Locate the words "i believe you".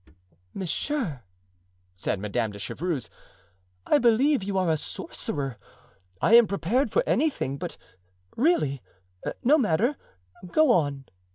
3.85-4.57